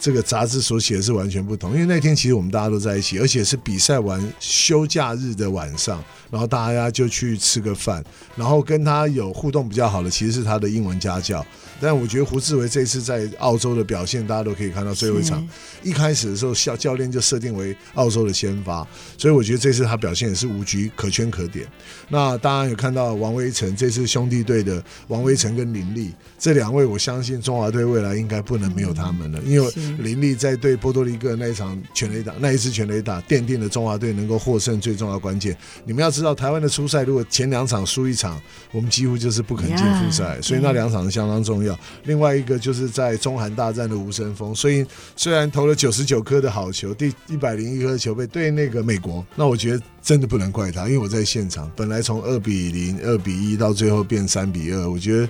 [0.00, 1.74] 这个杂志所写的是完全不同。
[1.74, 8.02] 因为那天其实我们大家都在一起，而且是比赛完休假日的晚上，然后大家就去吃个饭，
[8.34, 11.46] 然后跟他有互动比较好的，其实是他的英文家教。
[11.82, 15.44] 但我觉得胡志伟这次在澳洲的表现，大家都可以看到最后一场
[15.82, 18.86] 一开始的时候，教教练就设定为澳洲的先发，
[19.18, 21.66] 所以我觉得这次他表现也是无局可圈可点。
[22.08, 29.68] 那当然有看到王威晨，这次兄弟队的王威晨跟林立这两位，我相信中华队未来应该不能没有他们了，因为
[29.98, 35.56] 林立在对波多黎各那一场全垒打，那一次全垒打奠定了中华队能够获胜最重要关键。
[35.84, 38.40] 你们要知道，台湾的初赛如果前两场输一场，
[38.70, 41.71] 我们几乎就是不肯进复赛，所以那两场是相当重要。
[42.04, 44.84] 另外一个就是在中韩大战的吴森峰，所以
[45.16, 55.28] 虽然投了九十九颗的好球，第一百零一颗球被对那个美国，那我觉得真的不能怪他，因为我在现场，本来从二比零、二比一到最后变三比二，我觉得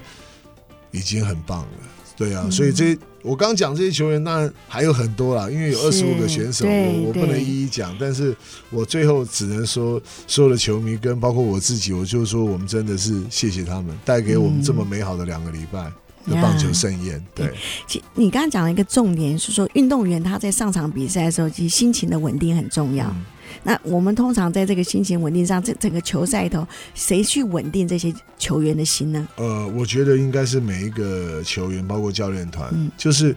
[0.91, 1.69] 已经很棒了。
[2.15, 8.37] 对啊，所以这我刚讲这些球员，当然还有很多啦，因为有二十五个选手，我我不能一一讲，但是
[8.71, 15.91] 我最后只能说，所有的球迷跟包括我自己，我就说我们真的是谢谢他们，带给我们这么美好的两个礼拜。
[16.27, 17.53] 的棒球盛宴，对。
[17.87, 23.07] 其实你刚刚讲了一个重点，是说运动员他在上场比赛的时候，其实心情的稳定很重要。
[23.07, 23.25] 嗯、
[23.65, 29.29] 那我们通常在这个心情稳定上，这整个球赛里头，谁去稳定这些球员的心呢？
[29.37, 33.35] 呃，我觉得应该是每一个球员，包括教练团，嗯、就是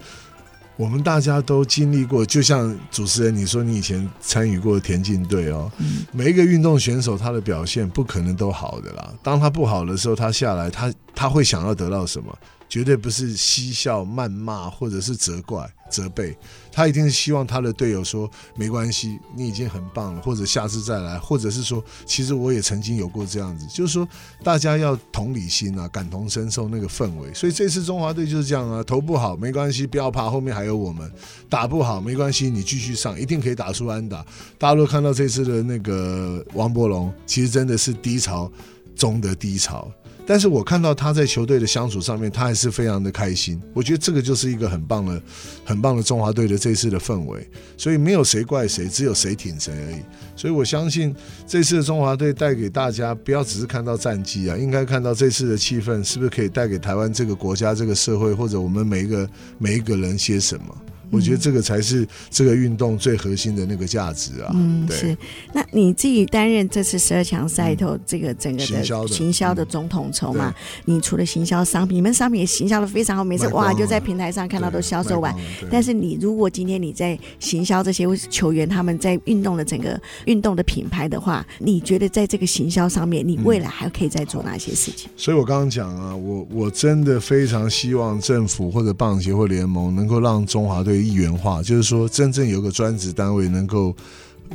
[0.76, 2.24] 我们大家都经历过。
[2.24, 9.12] 就像主持人你说，你以前参与过田径队哦，嗯、每一个运动选手他的表现不可能都好的啦。
[9.22, 12.36] 当他不好的时候，他下来，他他会想要得到什么？
[12.68, 16.36] 绝对不是嬉笑、谩骂，或者是责怪、责备，
[16.72, 24.06] 他一定是希望他的队友说：“没关系，你已经很棒了，或者下次再来，或者是说，其实我也曾经有过这样子。”就是说，
[24.42, 27.32] 大家要同理心啊，感同身受那个氛围。
[27.32, 31.08] 所以这次中华队就是这样啊，投不好没关系，不要怕，后面还有我们；
[31.48, 34.24] 打不好没关系，你继续上，一定可以打出安打。
[34.58, 38.50] 大家都看到这次的那个王柏融，其实真的是低潮
[38.96, 39.90] 中的低潮。
[40.26, 43.62] 但是我看到他在球队的相处上面，他还是非常的开心。
[43.72, 45.22] 我觉得这个就是一个很棒的、
[45.64, 47.48] 很棒的中华队的这次的氛围。
[47.76, 50.00] 所以没有谁怪谁，只有谁挺谁而已。
[50.34, 51.14] 所以我相信
[51.46, 60.76] 这次的中华队带给大家，不要只是看到战绩啊，应该看到这次的气氛是不是可以带给台湾这个国家、这个社会，或者我们每一个每一个人些什么。
[61.10, 64.50] 我觉得这个才是这个运动最核心的那个价值啊！
[64.54, 65.16] 嗯，对是。
[65.52, 70.52] 那你自己担任这次十二强赛头这个整个的行销的，行销的总统筹嘛？
[70.84, 75.32] 你除了行销商品，你们商品也行销的非常好，每次哇就在平台上看到都销售完。
[75.70, 85.08] 但是你如果今天你在行销这些球员他们在运动的整个运动的品牌的话，你觉得在这个行销上面，你未来还可以再做哪些事情？
[85.08, 90.95] 嗯、所以我刚刚讲啊，我我真的非常希望政府或者棒协或联盟能够让中华队。
[91.02, 93.94] 一元化，就是说，真正有个专职单位能够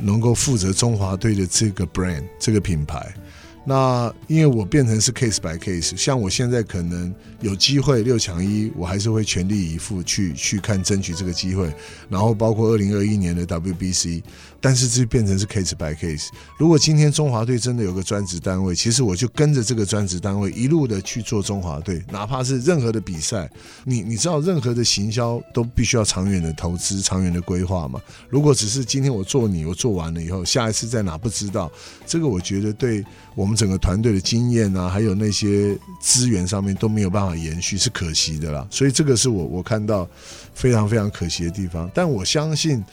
[0.00, 3.14] 能够负责中华队的这个 brand 这个品牌。
[3.64, 11.72] 那因为我变成是 case by case，像我现在可能有机会六强一，我还是会全力以赴去去看争取这个机会。
[12.08, 14.22] 然后包括二零二一年的 WBC。
[14.62, 16.28] 但是这变成是 case by case。
[16.56, 23.50] 如果今天中华队真的有个专职单位，其实我就跟着这个专职单位一路的去做中华队，哪怕是任何的比赛，
[23.84, 28.00] 你你知道任何的行销都必须要长远的投资、长远的规划嘛。
[28.28, 31.68] 如果只是今天我做你，我做完了以后，下一次在哪不知道，
[32.06, 38.64] 这个我觉得对我们整个团队的经验啊，还有那些资源上面都没有办法延续，是可惜的啦。
[38.70, 40.08] 所以这个是我我看到
[40.54, 41.90] 非常非常可惜的地方。
[41.92, 42.84] 但我相信。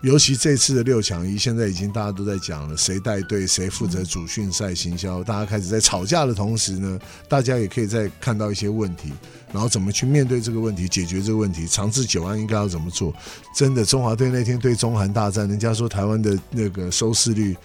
[0.00, 9.12] 尤其这次的六强一，现在已经大家都在讲了，谁带队，谁负责主训赛行销，大家开始在吵架的同时呢，大家也可以在看到一些问题，
[9.52, 13.12] 然后怎么去面对这个问题，解决这个问题，长治久安应该要怎么做？
[13.52, 17.56] 真的，中华队那天对中韩大战，人家说台湾的那个收视率。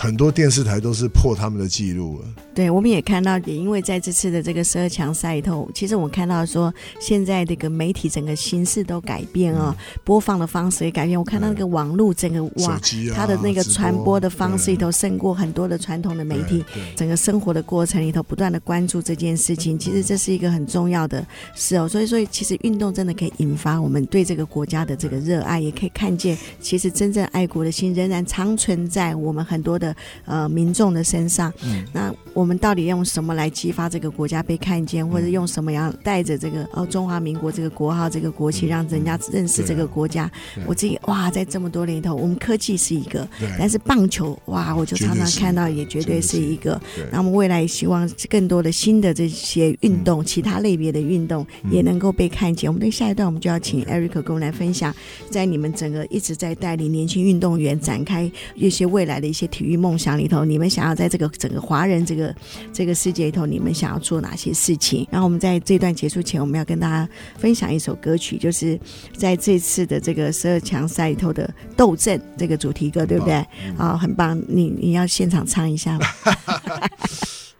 [0.00, 2.24] 很多电视台都是破他们的记录了。
[2.54, 11.18] 对，我们也看到，也因为在这次的这个十二强赛里头，其实我看到说，现在这个媒体整个形式都改变哦，嗯、播放的方式也改变。
[11.18, 12.80] 我看到那个网络整个哇，啊、
[13.14, 16.64] 它的那个传播的方式里头胜过很多的传统的媒体。
[16.96, 21.22] 整个生活的过程里头，不断的关注这件事情，其实这是一个很重要的
[21.54, 21.86] 事哦。
[21.86, 29.89] 所以，所以其实运动真的可以引发我们对这个国家的这个热爱，也可以看见，其实真正爱国的心仍然长存在我们很多的
[30.24, 31.52] 呃民众的身上。
[31.64, 40.30] 嗯，那我们到底用什么来激发这个国家被看见，或者用什么样带着这个哦中华民国这个国号、这个国旗，让人家认识这个国家？
[40.66, 43.26] 我自己哇，在这么多年里头，我们科技是一个，
[43.58, 46.80] 但是棒球哇，我就常常看到，也绝对是一个。
[47.10, 52.70] 那我们未来也希望更多的新的这些运动，其他类别的运动也能够被看见。
[52.70, 54.94] 我们的下一段，我们就要请 Eric 跟我们来分享，
[55.28, 62.34] 在你们整个一直在带领年轻运动员展开一些未来的一些体育梦想里头，你们想要在这个整个华人这个
[62.72, 65.08] 这个世界里头，你们想要做哪些事情？
[65.10, 68.78] 然后我们在这段结束前，我们要跟大家分享一首歌曲，就是
[69.16, 73.34] 在这次的这个十二强赛里头的《斗阵》这个主题歌，对不对？
[73.78, 74.40] 啊，很棒！
[74.46, 76.06] 你你要现场唱一下吗？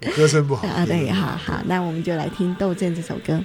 [0.16, 3.42] 歌声不好 啊，对，好好，那我们就来听《斗阵》这首歌。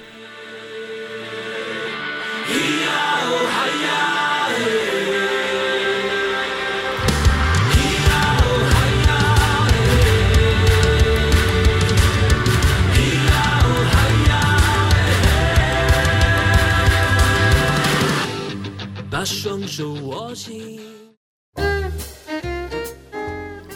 [19.25, 20.79] 双手握紧。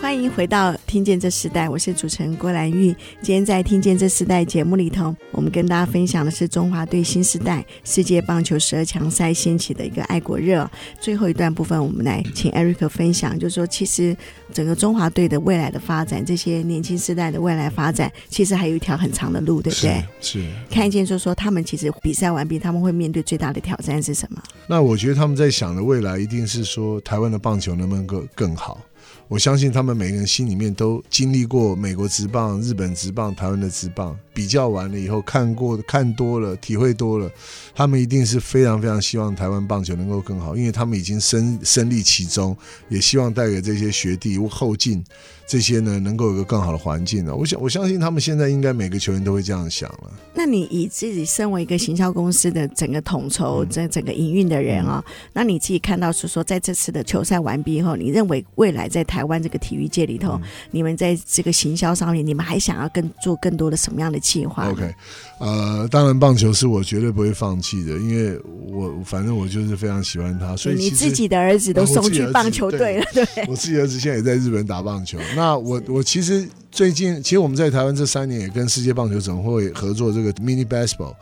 [0.09, 2.87] 欢迎回到《听见这时代》，我是主持人郭兰玉。
[3.21, 10.67] 今天在《听见这时代》节目里头，我们跟大家分享的是中华队新时代世界棒球十二强赛掀起的一个爱国热。
[10.99, 14.17] 最后一段部分，我们来请 Eric 分享，就是说，其实
[14.51, 20.03] 整个中华队的未来的发展，这些年轻世代的未来发展，其实还有一条很长的路，对不对？
[20.19, 20.41] 是。
[20.41, 24.41] 是看见就是说，他们其实比赛完毕，他们会面对最大的挑战是什么？
[24.65, 28.81] 那我觉得他们在想的未来，一定是说台湾的棒球能不能够更好。
[29.29, 37.29] 我相信他们每个人心里面都经历过美国职棒、日本职棒、台湾的职棒，比较完了以后，看过看多了，体会多了，
[37.75, 42.57] 他们一定是非常非常希望台湾棒球能够更好，因为他们已经身身历其中，
[42.89, 45.03] 也希望带给这些学弟后劲。
[45.49, 47.35] 这些呢，能够有个更好的环境呢？
[47.35, 50.11] 我想，我相信他们现在应该每个球员都会这样想了。
[50.35, 64.93] 那你以自己身为一个行销公司的整个统筹、整、嗯、整个营运的人啊、那你自己看到是说，在这次的球赛完毕以后，你认为未来在台湾这个体育界里头，嗯、你们在这个行销上面，你们还想要更做更多的什么样的计划？OK，
[65.39, 75.17] 呃，当然棒球是我绝对不会放弃的，因为我反正我就是非常喜欢他，所以你自己的儿子都送去棒球队了，对，我自己儿子现在也在日本打棒球。
[75.39, 81.15] 那我我其实最近，其实我们在台湾这三年也跟世界棒球总会合作这个 Mini Baseball。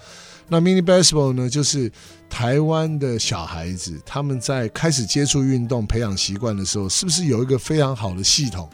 [0.48, 1.92] 那 Mini Baseball 呢，就是
[2.28, 8.68] 台湾的小孩子他们在开始接触运动、培养习惯的时候，是不是有一个非常好的系统？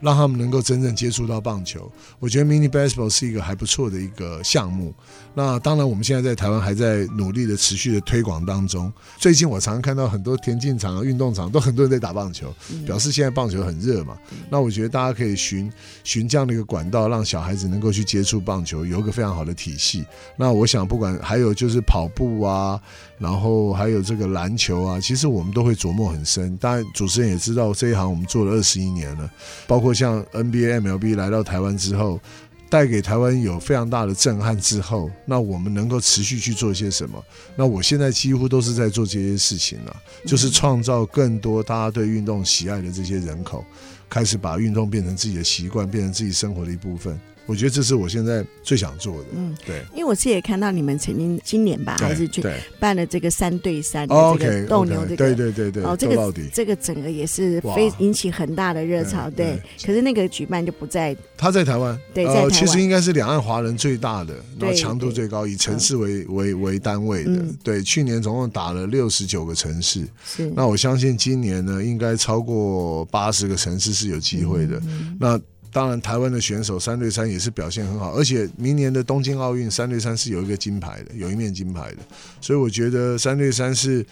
[0.00, 4.94] 让他们能够真正接触到棒球，我觉得 Mini Baseball 是一个还不错的一个项目。
[5.34, 8.92] 那当然，我们现在在台湾还在努力的持续的推广当中。
[9.18, 12.52] 最近我常常看到很多田径场、运动场都很多人在打棒球，
[12.84, 14.16] 表示现在棒球很热嘛。
[14.50, 20.04] 那我觉得大家可以寻寻这样的一个管道，让小孩子能够去接触棒球，有一个非常好的体系。
[20.36, 22.80] 那我想，不管还有就是跑步啊。
[23.18, 26.56] 然后还有这个篮球啊，其实我们都会琢磨很深。
[26.56, 29.30] 当然，主持人也知道这一行我们做了二十一年了，
[29.66, 32.20] 包括像 NBA、MLB 来到台湾之后，
[32.68, 37.22] 带给台湾有非常大的震撼之后，那我们能够持续去做些什么？
[37.56, 43.64] 那我现在几乎都是在做这些事情了，就是创造更多大家对运动喜爱的这些人口，
[44.08, 47.18] 开始把运动变成自己的习惯，变成自己生活的一部分。
[47.50, 49.24] 我觉得这是我现在最想做的。
[49.34, 52.40] 嗯，对，因为我自己也看到你们曾经今年吧，还是去
[52.78, 59.60] 办了这个三对三的这个斗牛这个，对对对对，哦，这个这个整个也是非引起很大的热潮，对。
[59.84, 67.44] 可是那个举办就不在，他在台湾，对，在台湾，其实应该是两岸华人最大的，然后强度最高，以城市为为为单位的。
[67.64, 70.52] 对，去年总共打了六十九个城市，是。
[70.54, 74.80] 那我相信今年呢，应该超过八十个城市是有机会的。
[75.18, 75.40] 那。
[75.72, 81.98] 当然，台湾的选手三对三也是表现很好，而且明年的东京奥运三对三是有一个金牌的，有一面金牌的，
[82.40, 84.04] 所以我觉得三对三是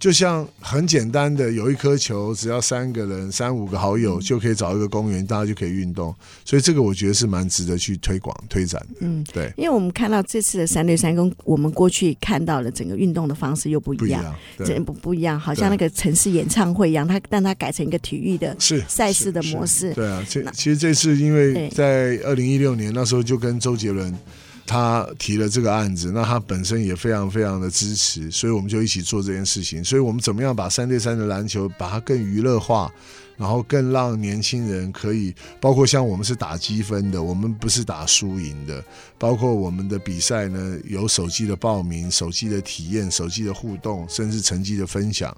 [0.00, 6.12] 就像很简单的，有一颗球，只要三个人、三五个好友就可以找一个公园，大家就可以运动。
[6.42, 8.96] 所以这个我觉得是蛮值得去推广、推展的。
[9.00, 14.34] 嗯，对，因为我们看到这次的三对三跟我们过去看到的整个运动的方式又不一样，
[14.64, 19.92] 这不不一样，好像那个城市演唱会一样，它但它改成一个体育的是赛事的模式。
[19.92, 24.18] 对啊，这其实这次因为在二零一六年那时候就跟周杰伦。
[24.66, 29.84] 他提了这个案子，那他本身也非常非常的支持，所以我们就一起做这件事情。
[29.84, 32.92] 所以我们怎么样把三对三的篮球把它更娱乐化，
[33.36, 38.84] 然后更让年轻人可以，包括像我们是打积分的，我们不是打输赢的，
[39.18, 45.36] 包括我们的比赛呢，有手机的报名、手机的体验、手机的互动，甚至成绩的分享。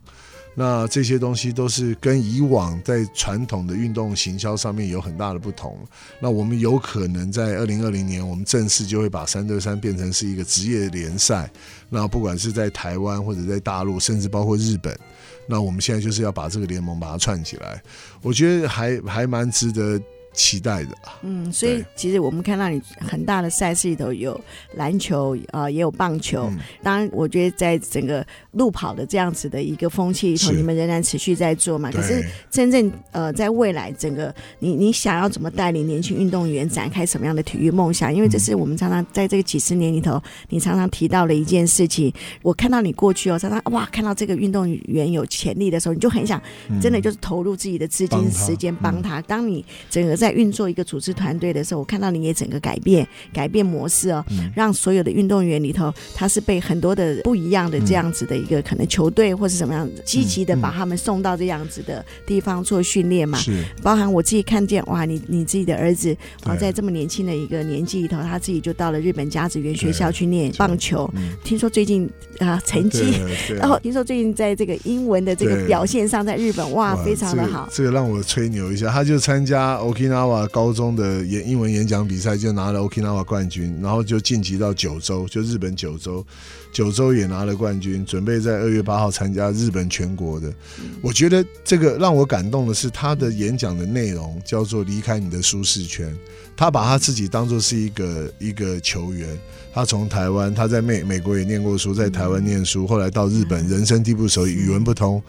[0.54, 5.78] 那这些东西都是跟以往在传统的运动行销上面有很大的不同。
[6.20, 11.50] 那我们有可能在二零二零年，我们正式就会把三对三变成是一个职业联赛。
[11.88, 14.98] 那不管是在台湾或者在大陆，甚至包括日本，
[15.46, 17.82] 那我们现在就是要把这个联盟把它串起来。
[18.20, 20.00] 我觉得还还蛮值得。
[20.32, 24.38] 期待的，嗯，所以其实我们看到你很大的赛事里头有
[24.76, 26.48] 篮球啊、呃，也有棒球。
[26.50, 31.90] 嗯、当然，我觉得在整个路跑的这样子的一个风气里头，你们仍然持续在做嘛。
[31.90, 38.14] 可是真正呃，在未来整个你你想要怎么带领年轻运动员展开什么样的体育梦想？
[38.14, 42.12] 因为这是我们常常在这个几十年里头，你常常提到的一件事情。
[42.42, 46.40] 我看到你过去哦，常常哇，看到这个运动员有潜力的时候，你就很想
[46.80, 49.20] 真的就是投入自己的资金、时间帮他。
[49.22, 63.36] 当你整个在运作一个组织团队的时候，我看到你也整个改变改变模式哦，嗯、让所有的运动员里头，他是被很多的不一样的这样子的一个可能球队或是什么样子积极的把他们送到这样子的地方做训练嘛。
[63.36, 71.12] 是，包含我自己看见哇，你你自己的儿子啊，在这么年轻的一个年纪里头，他自己就到了日本甲子园学校去念棒球。
[71.42, 72.08] 听说最近
[72.38, 73.12] 啊成绩，
[73.58, 77.68] 然后听说最近在这个英文的这个表现上，在日本哇非常的好。
[77.72, 79.74] 这个让我吹牛一下，他就参加
[80.12, 80.42] 那瓦。
[80.52, 86.24] 高中的演英文演讲比赛就拿了 Okinawa 冠军，然后就晋级到九州，就日本九州，
[86.72, 90.52] 九州也拿了冠军，准备在二月八号参加日本全国的。
[91.00, 96.14] 我觉得这个让我感动的是他的演讲的内容叫做离开你的舒适圈，
[96.54, 99.38] 他把他自己当做是一个一个球员，
[99.72, 105.22] 他从台湾，他在美美国也念过书，在台湾念书，后来到日本，人生地不熟，语文不通。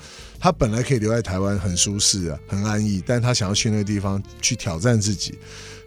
[0.43, 5.39] 他本来可以留在台湾，很舒适啊，很安逸，但他想要去那个地方去挑战自己。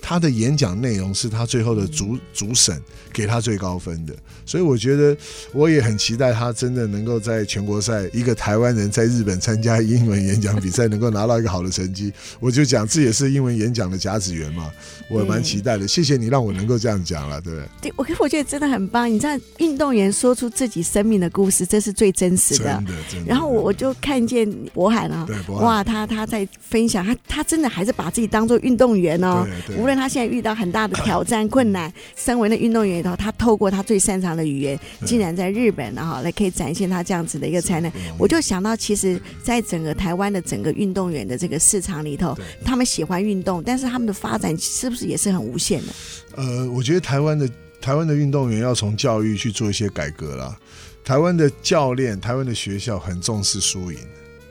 [0.09, 2.80] 他的演讲内容是他最后的主主审
[3.12, 5.16] 给他最高分的，所以我觉得
[5.52, 12.12] 我也很期待他真的能够在全国赛，一个台湾人在日本参加英文演讲比赛，能够拿到一个好的成绩。
[12.38, 14.70] 我就讲这也是英文演讲的甲子园嘛，
[15.09, 15.88] 我蛮期待的。
[15.88, 17.68] 谢谢你让我能够这样讲了，对不对？
[17.90, 19.11] 对，我我觉得真的很棒。
[19.12, 22.74] 你知道，运动员说出自己生命的故事，这是最真实的。
[22.74, 23.26] 真的，真的。
[23.28, 29.44] 然后我我就看见柏翰啊，对，哇，他他在分享，他他真的还是把自己当做运动员哦，
[29.76, 37.90] 无论他现在遇到很大的挑战困难， 身为那运动员里头，他透过他最擅长的语言，竟然在日本，然后来可以展现他这样子的一个才能。
[38.18, 45.92] 我就想到，其实，在整个台湾的整个运动员的这个市场里头，他们喜欢运动，但是他们的发展是不是也是很无限的？
[46.36, 47.49] 呃，我觉得台湾的
[47.80, 50.57] 台湾的运动员要从教育去做一些改革啦。
[51.05, 53.99] 台湾的教练、台湾的学校很重视输赢，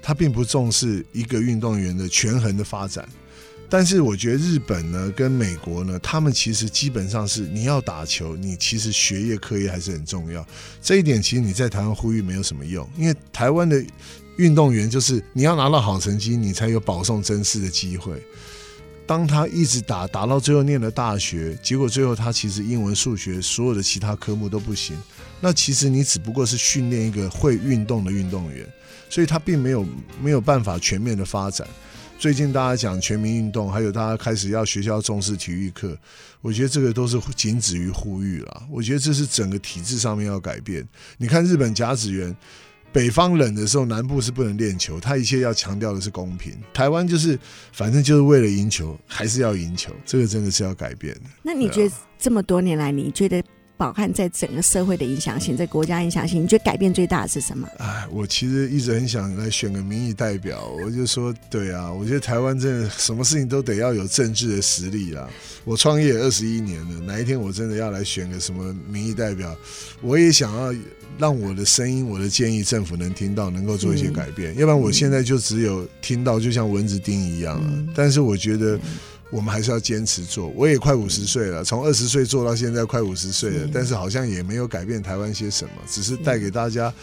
[0.02, 3.08] 他并不重视一个运动员的权衡的发展。
[3.68, 10.45] 但是我觉得日本呢，跟美国呢，他们其实基本上是你要打球，你其实学业课业还是很重要。
[10.82, 13.84] 这一点其实你在台湾呼吁没有什么用，因为台湾的
[14.38, 18.22] 运动员就是你要拿到好成绩，你才有保送甄试的机会。
[19.07, 24.97] 当他一直打打到最后念了大学，结果最后他其实英文、数学所有的其他科目都不行，
[25.41, 28.68] 那其实你只不过是训练一个会运动的运动员，
[29.09, 29.86] 所以他并没有
[30.22, 31.68] 没有办法全面的发展。
[32.18, 35.95] 最近大家讲全民运动，还有大家开始要学校重视体育课，
[36.41, 38.63] 我觉得这个都是仅止于呼吁了。
[38.72, 40.88] 我觉得这是整个体制上面要改变。
[41.18, 42.36] 你看日本甲子园，
[42.91, 46.53] 北方冷的时候，南部是不能练球，他一切要强调的是公平。
[46.74, 47.38] 台湾就是
[47.74, 51.16] 反正就是为了赢球，还是要赢球，这个真的是要改变。
[51.43, 53.43] 那你觉得这么多年来，你觉得？
[53.78, 57.67] 柏翰在整个社会的影响性，在国家影响性，你觉得改变最大的是什么？
[57.78, 60.65] 哎，我其实一直很想来选个民意代表。
[60.84, 65.28] 我就说，对啊，我觉得台湾真的什么事情都得要有政治的实力啦。
[65.63, 69.55] 我创业二十一年了，哪一天我真的要来选个什么民意代表，
[70.01, 70.73] 我也想要
[71.17, 74.53] 让我的声音、我的建议，政府能听到，能够做一些改变。
[74.53, 77.67] 嗯、要不然我现在就只有听到，就像蚊子叮一样了。
[77.69, 78.80] 嗯、但是我觉得。
[79.30, 80.47] 我们还是要坚持做。
[80.49, 86.93] 我也快五十岁了，从二十岁做到现在快五十岁了，但是好像也没有改变台湾些什么，只是带给大家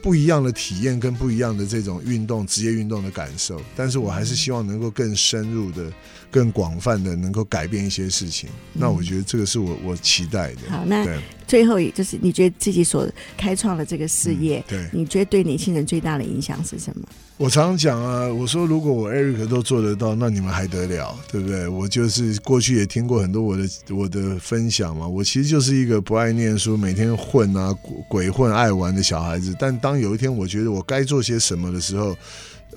[0.00, 5.90] 不一样的体验跟不一样的这种运动职业运动的感受，但是我还是希望能够更深入的、
[6.30, 8.48] 更广泛的能够改变一些事情。
[8.74, 10.70] 嗯、那我觉得这个是我我期待的。
[10.70, 11.04] 好，那
[11.46, 17.06] 最后也就是你觉得自己所开创的这个事业，嗯、对，你觉得对年轻人最大的影响是什么？
[17.36, 21.66] 我常常讲啊，我说如果我 Eric 都做得到，那你们还得了，对不对？
[21.66, 27.76] 我就是过去也听过很多我的我的分享嘛，我其实就是一个不爱念书、每天混啊
[28.08, 29.52] 鬼混、爱玩的小孩子。
[29.58, 32.16] 但当有一天我觉得我该做些什么的时候，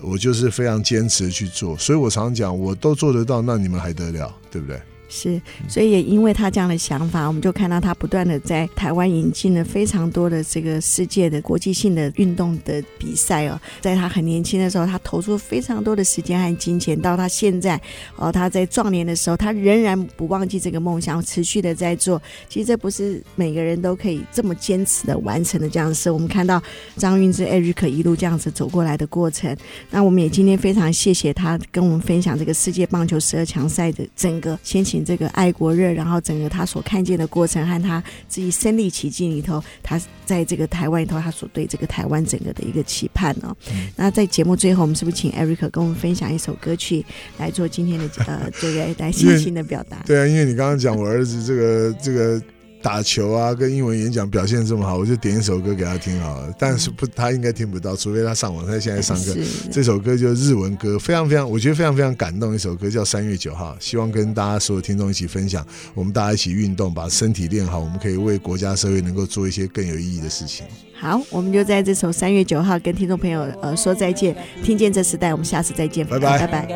[0.01, 1.78] 我就是非常坚持的去做。
[1.78, 4.82] 所以我常常讲，我都做得到，那你们还得了，对不对？
[5.10, 13.60] 是，所以也因为他这样的想法，我们就看到他不断的在台湾引进了非常多的这个世界的国际性的运动的比赛哦。
[13.80, 17.80] 在他很年轻的时候，他投出非常多的时间和金钱，到他现在
[18.18, 22.22] 哦，他在壮年的时候，他仍然不忘记这个梦想，持续的在做。
[22.49, 26.12] 其实这不是每个人都可以这么坚持的完成的这样的事。
[26.12, 26.62] 我们看到
[26.97, 29.55] 张韵芝 Eric 一路这样子走过来的过程，
[29.89, 35.07] 那我们也今天非常谢谢他跟我们分享这个世界棒球十二强赛的整个先前。
[35.07, 43.55] 这个爱国热，然后整个他所看见的过程和他自己身历其境里头，他在这个台湾里头，他所对这个台湾整个的一个期盼哦。
[43.71, 47.05] 嗯、那在节目最后，我们是不是请 Eric 跟我们分享一首歌曲
[47.37, 50.03] 来做今天的呃这个来 信心的表达？
[50.05, 52.41] 对啊，因为你刚刚讲我儿子这个这个。
[52.82, 56.53] 打球啊，跟英文演讲表现这么好，我就点一首歌给他听好了。
[56.57, 58.65] 但是不，他应该听不到，除非他上网。
[58.65, 59.36] 他现在上课，
[59.71, 62.55] 这首歌就是日文歌，非常非常，我觉得非常非常感动。
[62.55, 70.65] 一首歌叫《三月九号》，希望跟大家所有听众一起分享，我们大家一起运动，把身体练好，我们可以为国家社会能够做一些更有意义的事情。
[70.93, 74.36] 好，我们就在这首《三月九号》跟听众朋友呃说再见。
[74.63, 76.67] 听见这时代，我们下次再见，拜拜拜拜。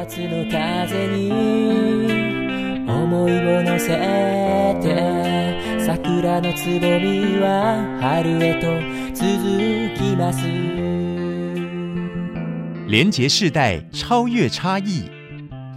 [5.93, 8.67] 桜のつぼみは春へと
[9.13, 9.27] 続
[9.97, 10.47] きます
[12.87, 15.09] 连结世代，超越差异，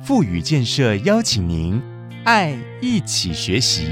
[0.05, 1.83] 富予建设邀请您
[2.25, 3.83] 爱一起学习。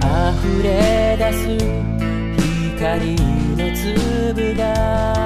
[0.00, 1.58] 溢れ出す
[2.78, 3.16] 光
[3.56, 5.23] の粒が